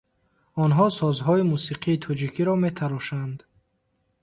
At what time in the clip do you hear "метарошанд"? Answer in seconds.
2.65-3.37